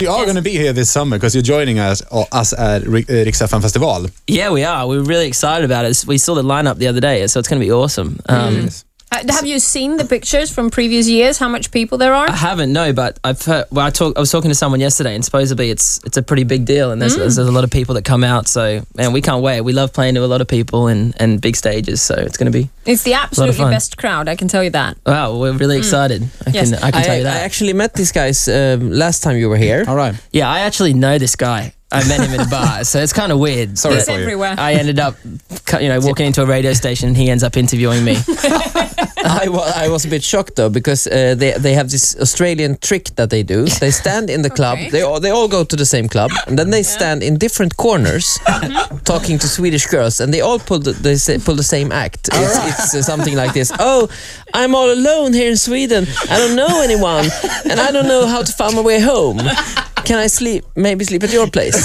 [0.00, 2.90] We are going to be here this summer because you're joining us, us at uh,
[2.90, 4.06] Rix FM Festival.
[4.26, 4.88] Yeah, we are.
[4.88, 6.04] We're really excited about it.
[6.06, 8.18] We saw the lineup the other day, so it's going to be awesome.
[8.28, 8.84] Um, Yes.
[9.14, 11.38] Uh, Have you seen the pictures from previous years?
[11.38, 12.28] How much people there are?
[12.28, 13.66] I haven't, no, but I've heard.
[13.70, 16.42] Well, I talk, I was talking to someone yesterday, and supposedly it's it's a pretty
[16.44, 18.48] big deal, and there's, there's a lot of people that come out.
[18.48, 19.60] So, man, we can't wait.
[19.60, 22.50] We love playing to a lot of people and, and big stages, so it's going
[22.50, 24.96] to be It's the absolutely best crowd, I can tell you that.
[25.06, 25.38] wow.
[25.38, 26.22] We're really excited.
[26.46, 26.70] I Yes.
[26.70, 27.36] can I can I, tell you that.
[27.36, 29.84] I actually met these guys um, last time you were here.
[29.86, 30.14] All right.
[30.32, 31.72] yeah, I actually know this guy.
[31.92, 33.78] I met him in a bar, so it's kind of weird.
[33.78, 34.56] Sorry It's everywhere.
[34.58, 35.14] I ended up,
[35.80, 38.16] you know, walking into a radio station, and he ends up interviewing me.
[39.44, 42.76] I, wa- I was a bit shocked though because uh, they they have this Australian
[42.80, 43.64] trick that they do.
[43.80, 44.78] They stand in the club.
[44.78, 44.90] Okay.
[44.90, 47.76] They all they all go to the same club, and then they stand in different
[47.76, 48.38] corners,
[49.04, 52.28] talking to Swedish girls, and they all pull the they say, pull the same act.
[52.32, 53.72] It's, it's uh, something like this.
[53.78, 54.08] Oh,
[54.54, 56.06] I'm all alone here in Sweden.
[56.30, 57.26] I don't know anyone,
[57.70, 59.38] and I don't know how to find my way home.
[60.04, 60.64] Can I sleep?
[60.76, 61.76] Maybe sleep at your place.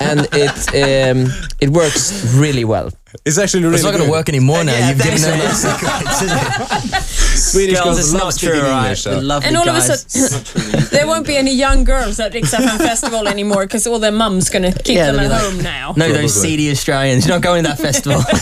[0.00, 2.88] and it um, it works really well.
[3.24, 4.72] It's actually really It's not going to work anymore now.
[4.72, 7.02] Yeah, You've given thanks, them those secrets, isn't?
[7.38, 8.82] Swedish Girls, girls it's love not speaking true, right?
[8.82, 9.06] English.
[9.06, 12.32] We're so- lovely And all of a sudden, there won't be any young girls at
[12.34, 15.52] Rix FM Festival anymore because all their mums gonna keep Yeah, them they'll at like-
[15.52, 15.94] home now.
[15.96, 17.26] no, those seedy Australians.
[17.26, 18.22] You're not going to that festival.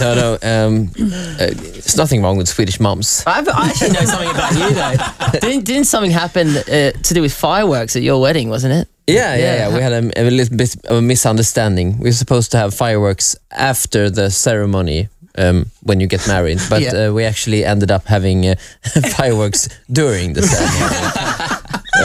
[0.00, 0.38] No, no.
[0.42, 3.22] Um, uh, there's nothing wrong with Swedish mums.
[3.26, 5.38] I've, I actually know something about you though.
[5.48, 8.88] Didn't, didn't something happen uh, to do with fireworks at your wedding, wasn't it?
[9.14, 9.68] Yeah, yeah, Yeah.
[9.68, 9.74] yeah.
[9.76, 11.98] We had a, a little bit of a misunderstanding.
[11.98, 15.08] We were supposed to have fireworks after the ceremony
[15.38, 17.08] um, when you get married, but Yeah.
[17.08, 18.54] uh, we actually ended up having uh,
[19.16, 21.06] fireworks during the ceremony.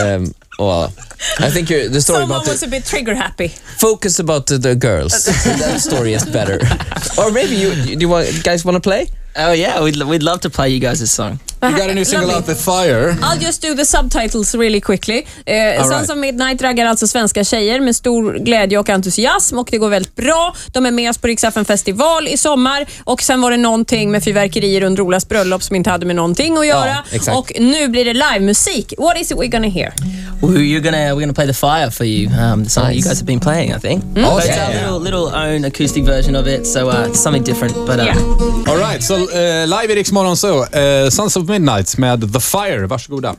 [0.00, 0.92] um, well,
[1.38, 3.48] I think you're, the story Someone about was the a bit trigger happy.
[3.48, 5.12] focus about the, the girls.
[5.44, 6.58] that story is better.
[7.18, 9.08] or maybe you, you, do you want, guys want to play?
[9.36, 11.38] Oh yeah, we'd, we'd love to play you guys song.
[11.62, 13.16] You got a new single out, The Fire.
[13.22, 15.26] I'll just do the subtitles really quickly.
[15.46, 16.10] Eh, Sons right.
[16.10, 20.16] of Midnight raggar alltså svenska tjejer med stor glädje och entusiasm och det går väldigt
[20.16, 20.54] bra.
[20.72, 24.24] De är med oss på FM festival i sommar och sen var det någonting med
[24.24, 26.96] fyrverkerier under Olas bröllop som inte hade med någonting att göra.
[27.12, 27.38] exakt.
[27.38, 28.94] och nu blir det livemusik.
[28.98, 29.92] What is it we're gonna hear?
[30.42, 32.28] Well, you're gonna we're gonna play the fire for you.
[32.28, 33.08] Um, the song that you Nice.
[33.08, 34.04] guys have been playing, I think.
[34.04, 34.14] Mm.
[34.14, 34.66] But it's yeah.
[34.68, 37.74] our little little own acoustic version of it, so uh, it's something different.
[37.86, 38.16] But uh, Yeah.
[38.68, 42.40] All right, so uh, live i Rix Morgon så uh, Sons of Midnight med The
[42.40, 42.86] Fire.
[42.86, 43.36] Varsågoda.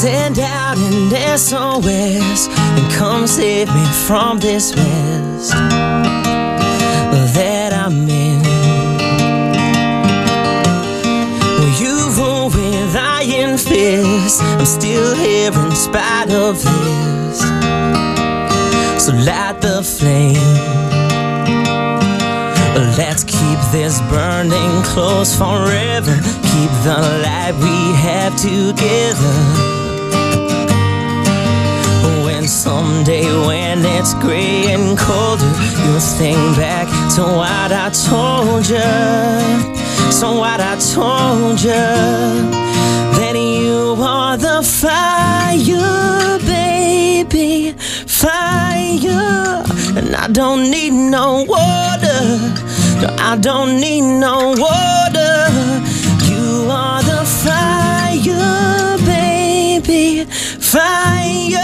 [0.00, 6.27] send out an SOS and come save me from this mess
[14.28, 14.40] fists.
[14.42, 17.40] I'm still here in spite of this.
[19.04, 20.34] So light the flame.
[22.96, 26.14] Let's keep this burning close forever.
[26.50, 29.36] Keep the light we have together.
[32.24, 35.52] When someday when it's gray and colder,
[35.84, 40.12] you'll think back to what I told you.
[40.12, 42.67] So what I told you
[44.28, 49.64] are the fire, baby, fire,
[49.96, 52.20] and I don't need no water.
[53.00, 55.36] No, I don't need no water.
[56.30, 60.24] You are the fire, baby,
[60.72, 61.56] fire.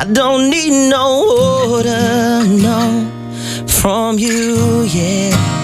[0.00, 5.59] I don't need no water, no, from you, yeah.